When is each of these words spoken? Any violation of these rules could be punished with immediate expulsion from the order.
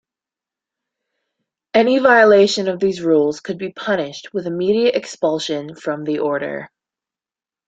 Any 1.75 1.99
violation 1.99 2.67
of 2.67 2.79
these 2.79 3.03
rules 3.03 3.39
could 3.39 3.59
be 3.59 3.71
punished 3.71 4.33
with 4.33 4.47
immediate 4.47 4.95
expulsion 4.95 5.75
from 5.75 6.05
the 6.05 6.17
order. 6.17 6.71